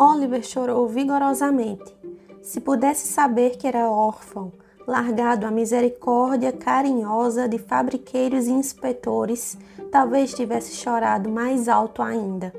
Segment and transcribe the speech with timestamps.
[0.00, 1.94] Oliver chorou vigorosamente.
[2.40, 4.50] Se pudesse saber que era órfão,
[4.86, 9.58] largado à misericórdia carinhosa de fabriqueiros e inspetores,
[9.92, 12.50] talvez tivesse chorado mais alto ainda.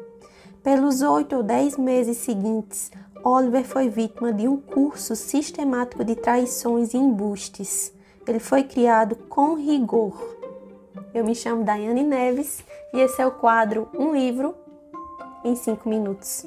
[0.62, 2.92] Pelos oito ou dez meses seguintes,
[3.24, 7.92] Oliver foi vítima de um curso sistemático de traições e embustes.
[8.28, 10.38] Ele foi criado com rigor.
[11.12, 12.64] Eu me chamo Daiane Neves
[12.94, 14.54] e esse é o quadro Um Livro
[15.44, 16.46] em 5 Minutos.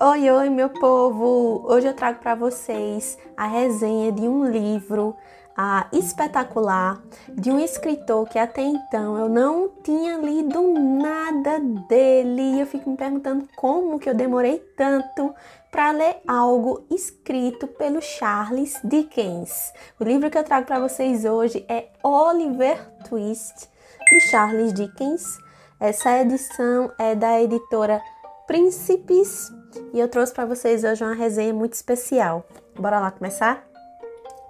[0.00, 1.64] Oi, oi, meu povo!
[1.64, 5.14] Hoje eu trago para vocês a resenha de um livro
[5.56, 12.56] ah, espetacular de um escritor que até então eu não tinha lido nada dele.
[12.56, 15.32] E eu fico me perguntando como que eu demorei tanto
[15.70, 19.72] para ler algo escrito pelo Charles Dickens.
[20.00, 22.78] O livro que eu trago para vocês hoje é Oliver
[23.08, 23.68] Twist,
[24.10, 25.38] de Charles Dickens.
[25.82, 28.00] Essa edição é da editora
[28.46, 29.50] Príncipes
[29.92, 32.46] e eu trouxe para vocês hoje uma resenha muito especial.
[32.78, 33.66] Bora lá começar?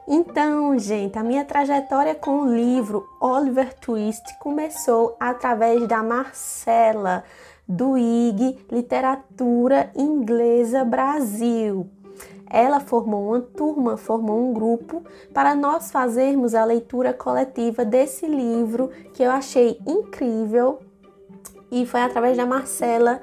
[0.07, 7.25] Então, gente, a minha trajetória com o livro Oliver Twist começou através da Marcela
[7.67, 11.89] do IG Literatura Inglesa Brasil.
[12.47, 18.91] Ela formou uma turma, formou um grupo para nós fazermos a leitura coletiva desse livro
[19.15, 20.92] que eu achei incrível
[21.73, 23.21] e foi através da Marcela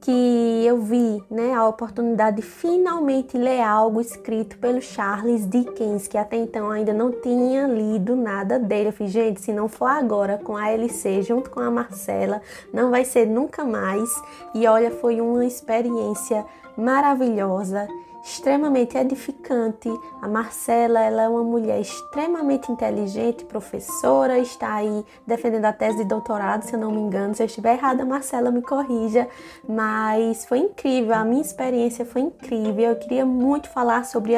[0.00, 6.18] que eu vi né, a oportunidade de finalmente ler algo escrito pelo Charles Dickens, que
[6.18, 8.88] até então ainda não tinha lido nada dele.
[8.88, 12.90] Eu fiz, gente, se não for agora com a LC junto com a Marcela, não
[12.90, 14.10] vai ser nunca mais.
[14.54, 16.44] E olha, foi uma experiência
[16.76, 17.86] maravilhosa
[18.22, 19.88] extremamente edificante.
[20.20, 26.04] A Marcela, ela é uma mulher extremamente inteligente, professora, está aí defendendo a tese de
[26.04, 27.34] doutorado, se eu não me engano.
[27.34, 29.28] Se eu estiver errada, Marcela me corrija,
[29.68, 32.90] mas foi incrível, a minha experiência foi incrível.
[32.90, 34.34] Eu queria muito falar sobre,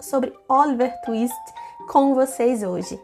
[0.00, 1.36] sobre Oliver Twist
[1.88, 3.00] com vocês hoje.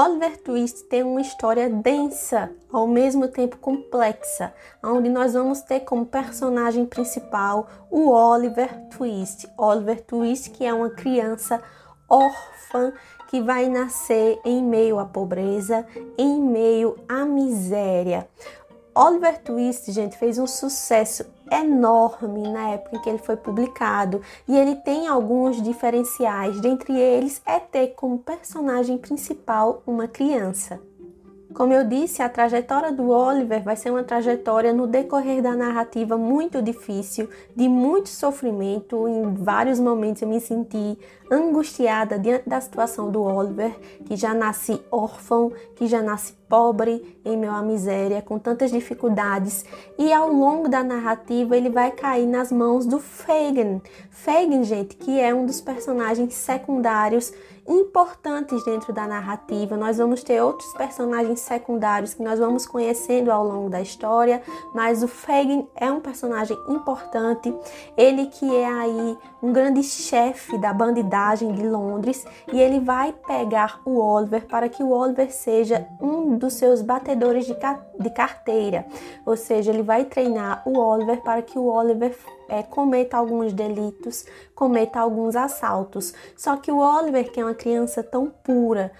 [0.00, 6.06] Oliver Twist tem uma história densa, ao mesmo tempo complexa, onde nós vamos ter como
[6.06, 9.48] personagem principal o Oliver Twist.
[9.58, 11.60] Oliver Twist, que é uma criança
[12.08, 12.92] órfã
[13.28, 15.84] que vai nascer em meio à pobreza,
[16.16, 18.28] em meio à miséria.
[18.94, 24.56] Oliver Twist, gente, fez um sucesso enorme na época em que ele foi publicado e
[24.56, 30.80] ele tem alguns diferenciais, dentre eles é ter como personagem principal uma criança.
[31.54, 36.16] Como eu disse, a trajetória do Oliver vai ser uma trajetória no decorrer da narrativa
[36.18, 39.08] muito difícil, de muito sofrimento.
[39.08, 40.98] Em vários momentos eu me senti
[41.30, 47.36] angustiada diante da situação do Oliver, que já nasce órfão, que já nasce pobre, em
[47.36, 49.64] meio à miséria, com tantas dificuldades.
[49.98, 53.80] E ao longo da narrativa ele vai cair nas mãos do Fagin.
[54.10, 57.32] Fagin, gente, que é um dos personagens secundários
[57.68, 59.76] importantes dentro da narrativa.
[59.76, 64.42] Nós vamos ter outros personagens secundários que nós vamos conhecendo ao longo da história,
[64.74, 67.54] mas o Fagin é um personagem importante.
[67.96, 73.80] Ele que é aí um grande chefe da bandidagem de Londres e ele vai pegar
[73.84, 77.54] o Oliver para que o Oliver seja um dos seus batedores de,
[77.98, 78.86] de carteira.
[79.26, 82.16] Ou seja, ele vai treinar o Oliver para que o Oliver
[82.48, 86.14] é, cometa alguns delitos, cometa alguns assaltos.
[86.36, 88.90] Só que o Oliver, que é uma criança tão pura,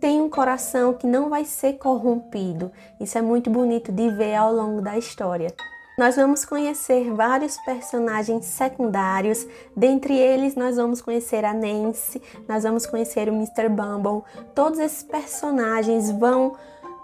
[0.00, 2.72] tem um coração que não vai ser corrompido.
[2.98, 5.54] Isso é muito bonito de ver ao longo da história.
[5.96, 12.86] Nós vamos conhecer vários personagens secundários, dentre eles nós vamos conhecer a Nancy, nós vamos
[12.86, 13.68] conhecer o Mr.
[13.68, 14.22] Bumble.
[14.54, 16.56] Todos esses personagens vão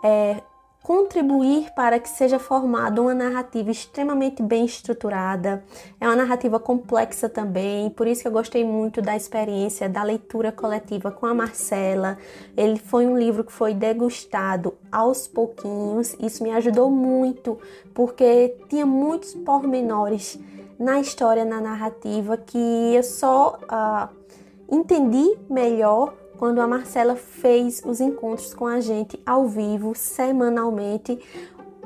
[0.03, 0.43] é,
[0.89, 5.63] contribuir para que seja formada uma narrativa extremamente bem estruturada.
[6.01, 10.51] É uma narrativa complexa também, por isso que eu gostei muito da experiência da leitura
[10.51, 12.17] coletiva com a Marcela.
[12.57, 17.59] Ele foi um livro que foi degustado aos pouquinhos, isso me ajudou muito,
[17.93, 20.39] porque tinha muitos pormenores
[20.79, 24.09] na história, na narrativa, que eu só uh,
[24.75, 31.19] entendi melhor quando a Marcela fez os encontros com a gente ao vivo, semanalmente.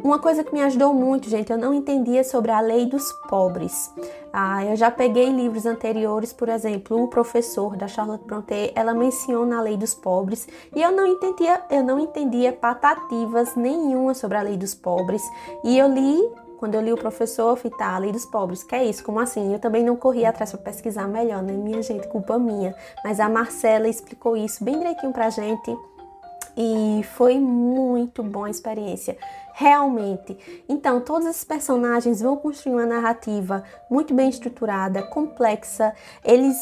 [0.02, 3.90] Uma coisa que me ajudou muito, gente, eu não entendia sobre a lei dos pobres.
[4.32, 9.58] Ah, eu já peguei livros anteriores, por exemplo, o professor da Charlotte Brontë, ela menciona
[9.58, 14.42] a lei dos pobres e eu não entendia, eu não entendia patativas nenhuma sobre a
[14.42, 15.22] lei dos pobres.
[15.62, 16.18] E eu li
[16.62, 19.02] quando eu li o professor Fitar, a lei dos pobres, que é isso?
[19.02, 19.52] Como assim?
[19.52, 21.52] Eu também não corri atrás para pesquisar melhor, né?
[21.54, 22.72] Minha gente, culpa minha.
[23.02, 25.76] Mas a Marcela explicou isso bem direitinho pra gente.
[26.56, 29.18] E foi muito boa a experiência,
[29.54, 30.38] realmente.
[30.68, 35.92] Então, todos esses personagens vão construir uma narrativa muito bem estruturada, complexa.
[36.24, 36.56] Eles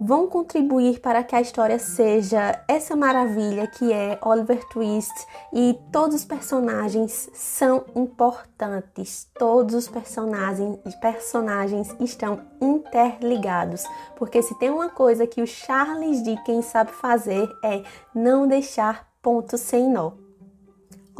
[0.00, 5.12] vão contribuir para que a história seja essa maravilha que é Oliver Twist
[5.52, 9.28] e todos os personagens são importantes.
[9.38, 13.84] Todos os personagens, personagens estão interligados,
[14.16, 17.82] porque se tem uma coisa que o Charles Dickens sabe fazer é
[18.14, 20.29] não deixar pontos sem nó.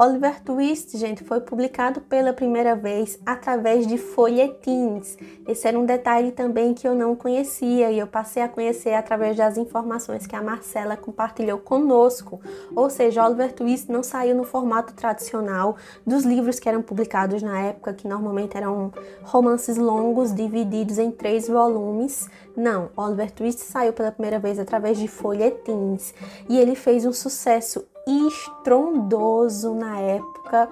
[0.03, 5.19] Oliver Twist, gente, foi publicado pela primeira vez através de folhetins.
[5.47, 9.37] Esse era um detalhe também que eu não conhecia e eu passei a conhecer através
[9.37, 12.41] das informações que a Marcela compartilhou conosco.
[12.75, 15.77] Ou seja, Oliver Twist não saiu no formato tradicional
[16.07, 18.91] dos livros que eram publicados na época, que normalmente eram
[19.23, 22.27] romances longos divididos em três volumes.
[22.57, 26.15] Não, Oliver Twist saiu pela primeira vez através de folhetins
[26.49, 30.69] e ele fez um sucesso estrondoso na época.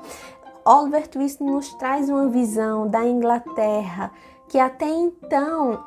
[0.65, 4.11] Oliver Twist nos traz uma visão da Inglaterra
[4.49, 5.83] que até então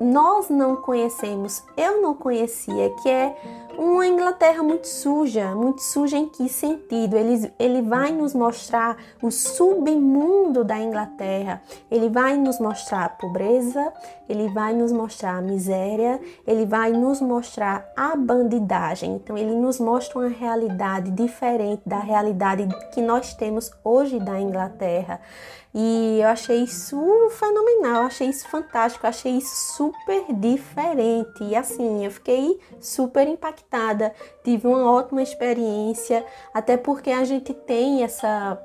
[0.00, 3.36] nós não conhecemos, eu não conhecia, que é
[3.76, 7.16] uma Inglaterra muito suja, muito suja em que sentido?
[7.16, 13.92] Ele, ele vai nos mostrar o submundo da Inglaterra, ele vai nos mostrar a pobreza,
[14.28, 19.14] ele vai nos mostrar a miséria, ele vai nos mostrar a bandidagem.
[19.14, 25.20] Então, ele nos mostra uma realidade diferente da realidade que nós temos hoje da Inglaterra.
[25.72, 26.96] E eu achei isso
[27.30, 31.44] fenomenal, achei isso fantástico, achei isso super diferente.
[31.44, 33.68] E assim, eu fiquei super impactada,
[34.42, 38.58] tive uma ótima experiência, até porque a gente tem essa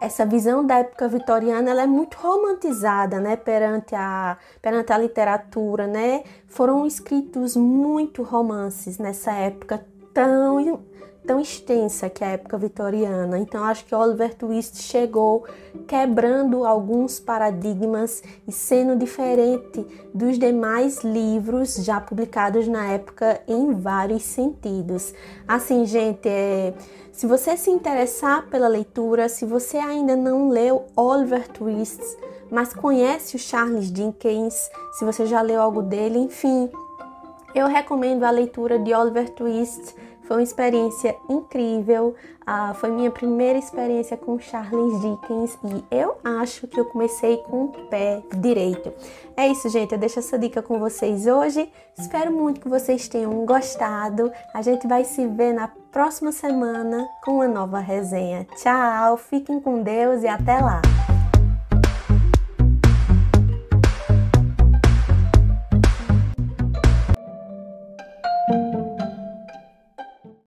[0.00, 5.86] essa visão da época vitoriana ela é muito romantizada, né, perante a perante a literatura,
[5.86, 6.24] né?
[6.48, 10.80] Foram escritos muito romances nessa época tão
[11.26, 13.38] tão extensa que é a época vitoriana.
[13.38, 15.44] Então acho que Oliver Twist chegou
[15.86, 24.22] quebrando alguns paradigmas e sendo diferente dos demais livros já publicados na época em vários
[24.22, 25.14] sentidos.
[25.46, 26.74] Assim, gente, é,
[27.12, 32.00] se você se interessar pela leitura, se você ainda não leu Oliver Twist,
[32.50, 34.68] mas conhece o Charles Dickens,
[34.98, 36.68] se você já leu algo dele, enfim,
[37.54, 39.94] eu recomendo a leitura de Oliver Twist
[40.30, 42.14] foi uma experiência incrível.
[42.46, 47.64] Ah, foi minha primeira experiência com Charles Dickens e eu acho que eu comecei com
[47.64, 48.92] o pé direito.
[49.36, 49.90] É isso, gente.
[49.90, 51.68] Eu deixo essa dica com vocês hoje.
[51.98, 54.30] Espero muito que vocês tenham gostado.
[54.54, 58.46] A gente vai se ver na próxima semana com uma nova resenha.
[58.54, 60.80] Tchau, fiquem com Deus e até lá!